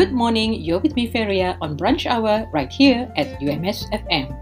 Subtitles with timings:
[0.00, 4.32] Good morning, you're with me, Feria, on Brunch Hour right here at UMS FM.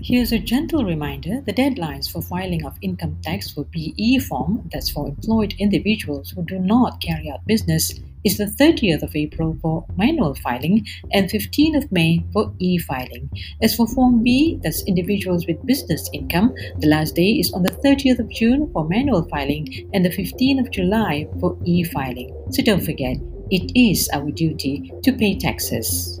[0.00, 4.88] Here's a gentle reminder the deadlines for filing of income tax for BE form, that's
[4.88, 9.84] for employed individuals who do not carry out business, is the 30th of April for
[9.96, 13.30] manual filing and 15th of May for e filing.
[13.62, 17.72] As for Form B, that's individuals with business income, the last day is on the
[17.72, 22.34] 30th of June for manual filing and the 15th of July for e filing.
[22.50, 23.16] So don't forget,
[23.50, 26.20] it is our duty to pay taxes.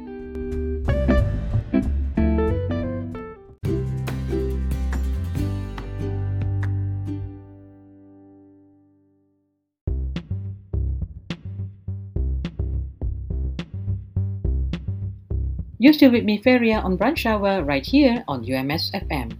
[15.81, 19.33] You're still with me, Feria, on Brunch Hour right here on UMS FM.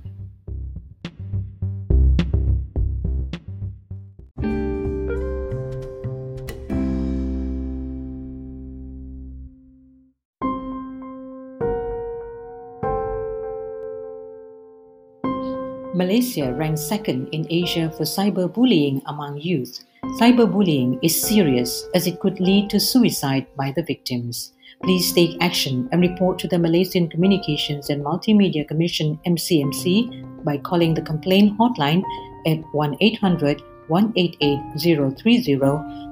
[15.94, 19.86] Malaysia ranks second in Asia for cyberbullying among youth.
[20.04, 24.54] Cyberbullying is serious as it could lead to suicide by the victims.
[24.84, 30.96] Please take action and report to the Malaysian Communications and Multimedia Commission MCMC by calling
[30.96, 32.04] the complaint hotline
[32.48, 35.60] at 1-800 188 030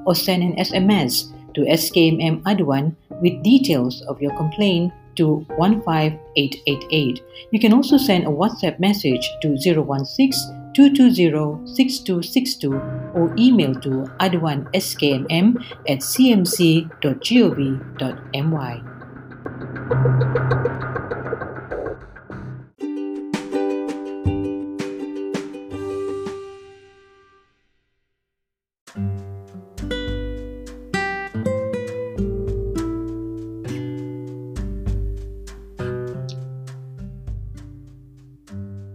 [0.05, 7.21] or send an SMS to SKMM Aduan with details of your complaint to 15888.
[7.51, 15.55] You can also send a WhatsApp message to 016 220-6262 or email to aduanskmm
[15.87, 16.89] at cmc.gov.my.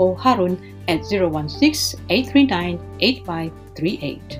[0.00, 0.56] or Harun
[0.88, 4.39] at 016 839 8538.